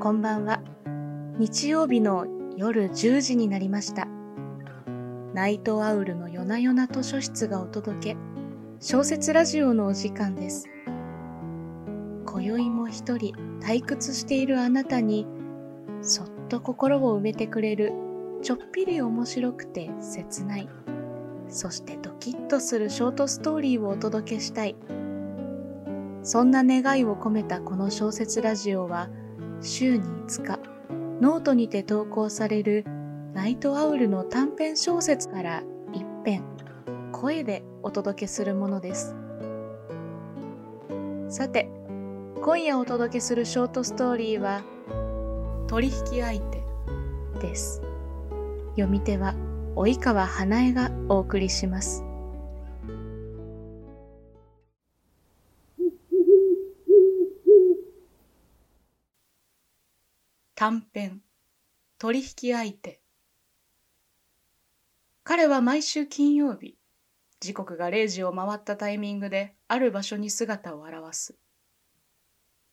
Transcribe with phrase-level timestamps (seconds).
[0.00, 0.62] こんばんは。
[1.36, 4.08] 日曜日の夜10時になりました。
[5.34, 8.16] ナイトアウルの夜な夜な図書室がお届け、
[8.80, 10.70] 小説ラジオのお時間です。
[12.24, 15.26] 今宵も一人退屈しているあなたに、
[16.00, 17.92] そっと心を埋めてくれる、
[18.40, 20.68] ちょっぴり面白くて切ない、
[21.50, 24.76] そしてドキッとするショートストーリーをお届けしたい。
[26.22, 29.10] そんな願いを込めたこの小説ラジオは、
[29.62, 30.58] 週に5日、
[31.20, 32.84] ノートにて投稿される
[33.34, 36.42] Night Owl の短編小説から一編、
[37.12, 39.14] 声でお届けするものです。
[41.28, 41.70] さて、
[42.42, 44.62] 今夜お届けするショートストーリーは、
[45.68, 46.62] 取引相手
[47.40, 47.82] です。
[48.70, 49.34] 読み手は
[49.76, 52.09] 及川花江がお送りします。
[60.60, 61.22] 短編
[61.98, 63.00] 取引相手。
[65.24, 66.76] 彼は毎週金曜日
[67.40, 71.34] 時刻が0時を回ったタイミングである場所に姿を現す。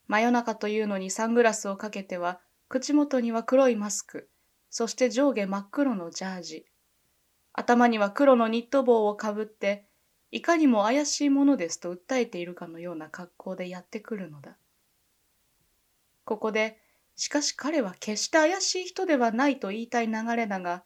[0.08, 4.30] 真夜中というのにサングラスをかけては口元には黒いマスク
[4.70, 6.66] そして上下真っ黒のジャージ。
[7.54, 9.88] 頭には黒のニット帽をかぶって
[10.32, 14.58] いかにも怪しいものですと訴えているかのような格好でやってくるのだ。
[16.26, 16.82] ここで
[17.18, 20.84] しかし彼は決して怪しい人ではないと言いたい流れだが、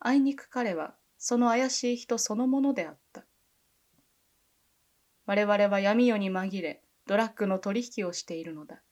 [0.00, 3.24] あいにく彼はその怪しい人そのものであった。
[5.26, 8.82] 我々は闇夜に紛れ、ドラッグの取引をしているのだ。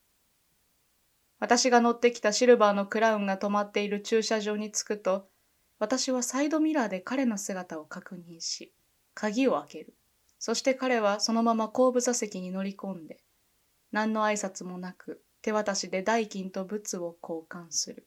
[1.38, 5.28] 私が乗ってきたシルバーのクラウンが止まっている駐車場に着くと、
[5.78, 8.74] 私はサイドミラーで彼の姿を確認し、
[9.14, 9.94] 鍵を開ける。
[10.38, 13.18] そして彼はそのまま後部座席に乗り込んで、
[13.92, 18.06] 何の挨拶もなく、手渡しで代金と物を交換する。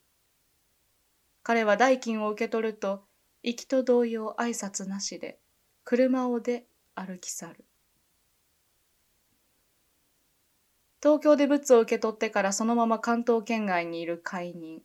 [1.44, 3.04] 彼は代金を受け取ると、
[3.44, 5.38] 行きと同様挨拶なしで、
[5.84, 6.66] 車を出
[6.96, 7.64] 歩き去る。
[11.00, 14.82] 東京で物を受け取ってからそのまま関東圏外にいる会人、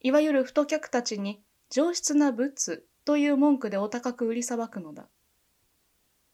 [0.00, 5.08] いわゆる太客たちに上質な物という文句でお高く売りさばくのだ。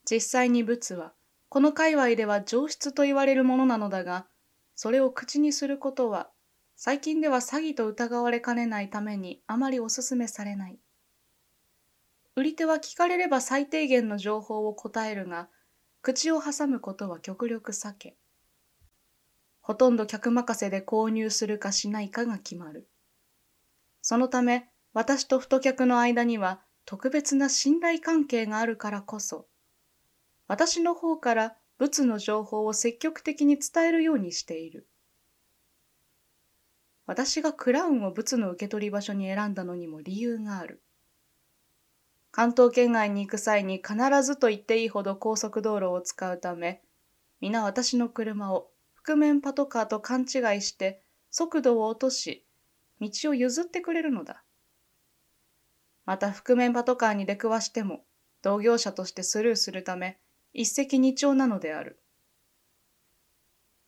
[0.05, 1.15] 実際に物は、
[1.49, 4.27] この界隈では上質と言われるものなのだが、
[4.75, 6.31] それを口にすることは、
[6.77, 10.79] 最近では詐欺と疑われかねないためにあまりお勧めされない。
[12.35, 15.49] 売り手は聞かれれば最低限の情報を答えるが、
[16.01, 18.17] 口を挟むことは極力避け、
[19.61, 22.89] ほとんど客任せで購入するかしないかが決まる。
[24.01, 29.47] そのため、私と太客の間には特別な信頼関係があるからこそ、
[30.49, 34.87] 私の方から物の情報を積極的に伝えるようにしている。
[37.07, 40.83] 私がクラウンを物の受け取り場所に選んだのにも理由がある。
[42.31, 46.83] 関東圏外に行く際に必ずと言っていいほど高速道路を使うため、
[47.41, 52.47] 皆私の車を覆面パトカーと勘違いして速度を落とし、
[53.01, 54.45] 道を譲ってくれるのだ。
[56.07, 58.05] また覆面パトカーに出くわしても、
[58.43, 60.19] 同業者としてスルーするため、
[60.53, 61.99] 一石二鳥なのである。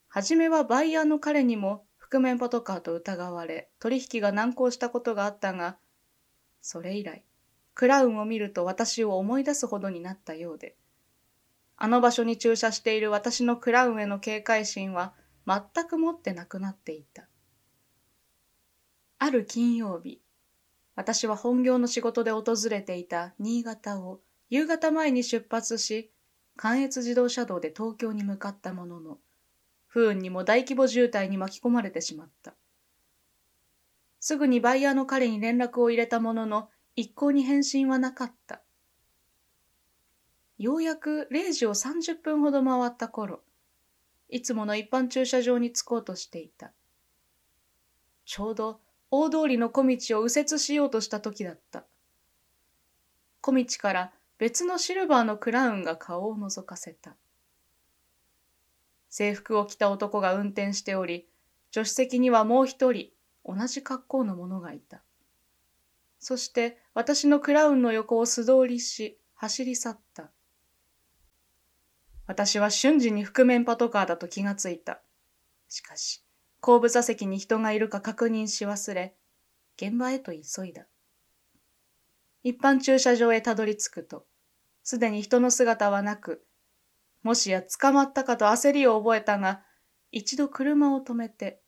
[0.09, 5.77] はじめはバイヤーの彼にも覆面パトカーと疑われ、取引が難航したことがあったが、
[6.61, 7.25] それ以来、
[7.75, 10.77] クラウンを見ると私を思い出すほどになったようで、
[11.77, 15.13] あの場所に駐車している私のクラウンへの警戒心は
[15.47, 17.29] 全くもってなくなっていた。
[19.19, 20.21] ある金曜日、
[20.95, 26.13] 私は本業の仕事で訪れていた新潟を夕方前に出発し、
[26.57, 29.19] 関越自動車道で東京に向かったものの、
[29.87, 32.55] 不運にも大規模渋滞に巻き込まれてしまった。
[34.21, 38.63] すぐにバイヤーの彼に連絡を入れたものの、一向に返信はなかった。
[40.59, 43.43] ようやく0時を30分ほど回った頃、
[44.29, 46.73] いつもの一般駐車場に着こうとしていた。
[48.25, 48.81] ちょうど
[49.11, 51.85] 大通りの小道を右折しようとした時だった。
[53.41, 57.17] 小道から別のシルバーのクラウンが顔を覗かせた。
[59.09, 61.29] 制服を着た男が運転しており、
[61.71, 63.11] 助手席にはもう一人、
[63.45, 65.03] 同じ格好の者がいた。
[66.19, 70.31] そして私のクラウンの横を素通りし、走り去った。
[72.27, 75.03] 私は瞬時に覆面パトカーだと気がついた。
[75.69, 76.25] しかし、
[76.61, 79.15] 後部座席に人がいるか確認し忘れ、
[79.77, 80.87] 現場へと急いだ。
[82.45, 84.27] 一般駐車場へたどり着くと、
[84.83, 86.45] すでに人の姿はなく、
[87.23, 89.63] もしや捕まったかと焦りを覚えたが、
[90.13, 91.63] 一度車を止めて、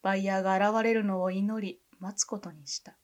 [0.00, 2.96] バイヤーが現れるのを祈り待つことにした。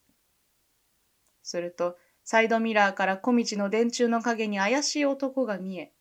[1.43, 5.93] すると、サイドミラーから小道の電柱の影に怪しい男が見え、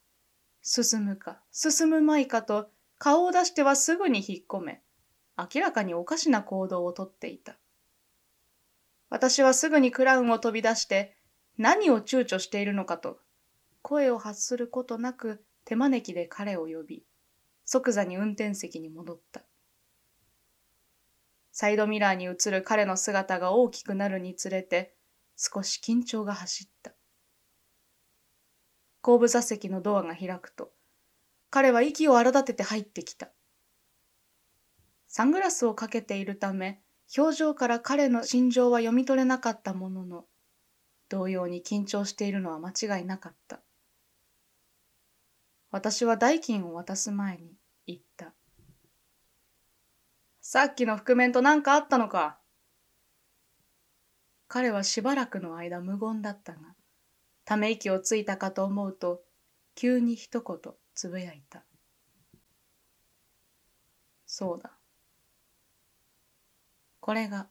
[0.62, 4.82] 進むか、進むまいかと顔を出してはすぐに引っ込め、
[5.38, 7.58] 明らかにおかしな行動をとっていた。
[9.10, 11.17] 私はすぐにクラウンを飛び出して
[11.58, 13.20] 何を躊躇しているのかと
[13.82, 17.04] 声を発することなく手招きで彼を呼び
[17.66, 19.42] 即座に運転席に戻った。
[21.52, 24.94] サイドミラーに映る彼の姿が大きくなるにつれて
[25.36, 26.94] 少し緊張が走った。
[29.02, 30.72] 後部座席のドアが開くと
[31.50, 33.30] 彼は息を荒立てて入ってきた。
[35.08, 36.82] サングラスをかけているため
[37.18, 40.26] 表情から彼の心情は読み取れなかったものの
[41.10, 43.62] 同様に緊張しているのは間違いなかった。
[45.72, 47.54] 私は代金を渡す前に
[47.86, 48.34] 言った。
[50.42, 52.40] さっきの覆面と何かあったのか
[54.48, 56.60] 彼はしばらくの間無言だったが、
[57.44, 59.22] ため息をついたかと思うと、
[59.76, 61.64] 急に一言つぶやいた。
[64.26, 64.72] そうだ。
[67.00, 67.48] これが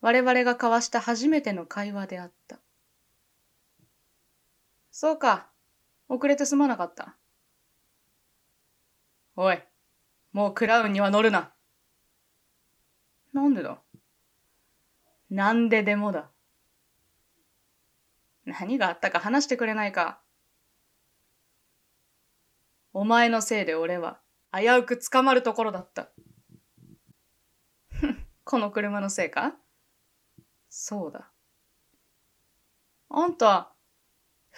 [0.00, 2.39] 我々が交わした初めての会話であった。
[5.00, 5.48] そうか。
[6.10, 7.16] 遅れてすまなかった。
[9.34, 9.58] おい、
[10.32, 11.54] もうクラウンには乗るな。
[13.32, 13.78] なんでだ？
[15.30, 16.28] なんででもだ。
[18.44, 20.20] 何があったか話してくれないか。
[22.92, 24.20] お前のせいで俺は
[24.52, 26.10] 危うく捕まるところだった。
[28.44, 29.54] この車のせいか？
[30.68, 31.30] そうだ。
[33.08, 33.69] あんた、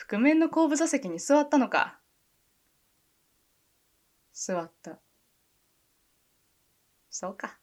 [0.09, 2.01] 覆面の後部座席に座ったのか
[4.33, 4.99] 座った。
[7.09, 7.59] そうか。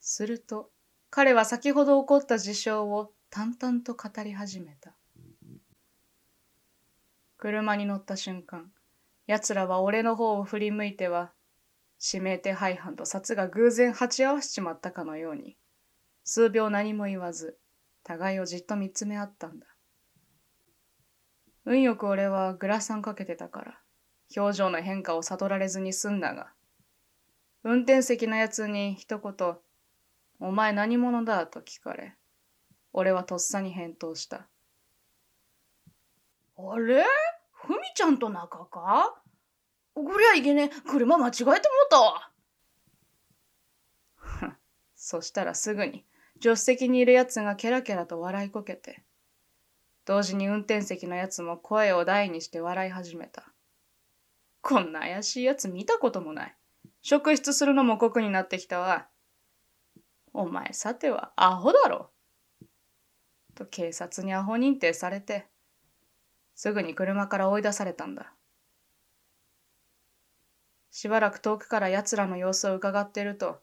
[0.00, 0.70] すると、
[1.10, 4.96] 彼は先ほど起こった事象を淡々と語り始めた。
[7.36, 8.72] 車に乗った瞬間、
[9.28, 11.32] 奴らは俺の方を振り向いては、
[12.12, 15.56] 指名手配犯と札が偶然鉢合わせちまったかのように、
[16.24, 17.56] 数秒何も言わず、
[18.02, 19.66] 互いをじっと見つめ合ったんだ。
[21.70, 23.78] 運よく俺はグラサンかけてたから、
[24.34, 26.54] 表情の変化を悟られずに済んだが、
[27.62, 29.56] 運転席のやつに一言、
[30.40, 32.14] お前何者だと聞かれ、
[32.94, 34.48] 俺はとっさに返答した。
[36.56, 37.04] あれ？
[37.52, 39.14] ふみちゃんと仲か？
[39.92, 40.80] こりゃいけねえ。
[40.88, 41.60] 車間違えてもう
[41.90, 42.30] たわ。
[44.96, 46.06] そしたらすぐに、
[46.40, 49.02] 助手席にいるやつがケラケラと笑いこけて、
[50.08, 53.44] 同時に運転席のやつも声を大にして笑い始めた。
[54.62, 56.56] こんな怪しいやつ見たこともない。
[57.02, 59.08] 職質するのも酷になってきたわ。
[60.32, 62.08] お前さてはアホだろ。
[63.54, 65.46] と警察にアホ認定されて、
[66.54, 68.32] すぐに車から追い出されたんだ。
[70.90, 73.60] しばらく遠くから奴らの様子を伺っていると、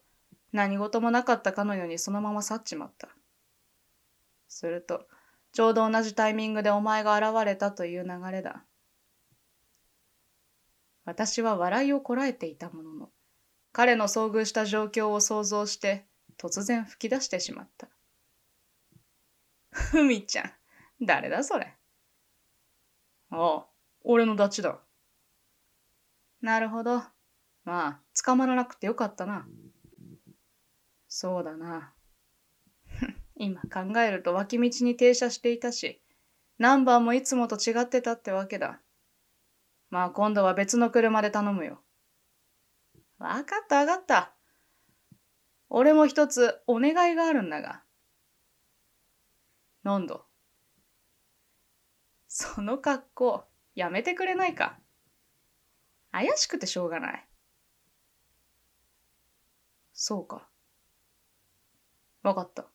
[0.54, 3.10] 何事もなかったかのようにそのまま去っちまった。
[4.48, 5.08] すると、
[5.56, 8.66] ちょうど同じタイミングでお前が現れたという流れだ。
[11.06, 13.10] 私は笑いをこらえていたものの、
[13.72, 16.08] 彼の遭遇した状況を想像して
[16.38, 17.88] 突然吹き出してしまった。
[19.72, 20.52] ふみちゃん、
[21.02, 21.74] 誰だそれ？
[23.30, 23.66] ああ、
[24.04, 24.78] 俺のダチだ。
[26.42, 27.02] なるほど。
[27.64, 29.48] まあ、捕まらなくてよかったな。
[31.08, 31.95] そうだな。
[33.38, 36.02] 今考えると脇道に停車していたし、
[36.58, 38.80] ナンバーもいつもと違ってたってわけだ。
[39.90, 41.82] まあ今度は別の車で頼むよ。
[43.18, 44.34] わかったわかった。
[45.70, 47.84] 俺も一つお願いがあるんだが。
[49.84, 50.22] なんだ
[52.28, 54.80] その格好、やめてくれないか。
[56.12, 57.28] 怪しくてしょうがない。
[59.94, 60.48] そうか。
[62.24, 62.66] わかった。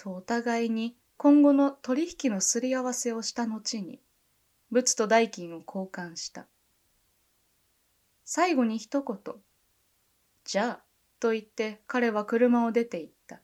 [0.00, 4.00] とお互いに今後の取引のすり合わせをした後に、
[4.70, 6.46] 物と代金を交換した。
[8.24, 9.34] 最後に一言、
[10.44, 10.84] じゃあ、
[11.18, 13.42] と言って彼は車を出て行った。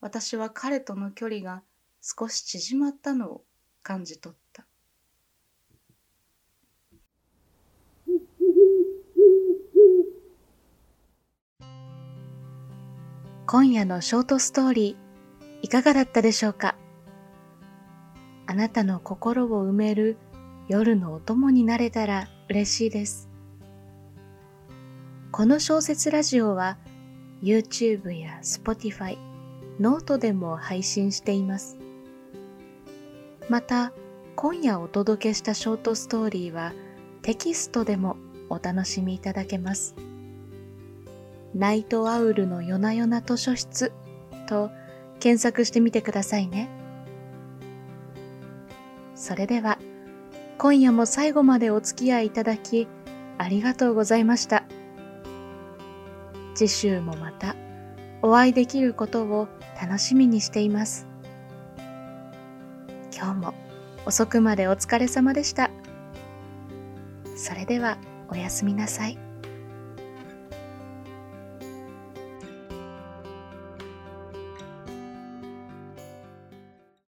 [0.00, 1.64] 私は彼との距離が
[2.00, 3.44] 少し縮まったのを
[3.82, 4.66] 感じ取った。
[13.48, 16.74] 今夜のショートストーリーいかがだったでしょうか？
[18.44, 20.16] あなたの心を埋める
[20.66, 23.28] 夜のお供になれたら嬉しいです。
[25.30, 26.76] この小説ラジオは
[27.40, 29.16] YouTube や Spotify、
[29.78, 31.78] note でも配信しています。
[33.48, 33.92] また、
[34.34, 36.72] 今夜お届けしたショートストーリーは
[37.22, 38.16] テキストでも
[38.50, 39.94] お楽しみいただけます。
[41.56, 43.90] ナイトアウルの夜な夜な図書室
[44.46, 44.70] と
[45.20, 46.68] 検索してみてくださいね。
[49.14, 49.78] それでは、
[50.58, 52.86] 今夜も最後までお付き合いいただき、
[53.38, 54.64] ありがとうございました。
[56.54, 57.56] 次週もまた
[58.20, 59.48] お会いできることを
[59.80, 61.06] 楽しみにしています。
[63.14, 63.54] 今日も
[64.04, 65.70] 遅くまでお疲れ様でした。
[67.34, 67.96] それでは
[68.28, 69.25] おやすみなさい。